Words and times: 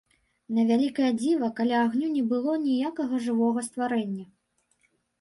На 0.59 0.63
вялікае 0.71 1.11
дзіва, 1.19 1.51
каля 1.59 1.77
агню 1.85 2.09
не 2.17 2.23
было 2.33 2.51
ніякага 2.67 3.23
жывога 3.29 3.59
стварэння. 3.71 4.25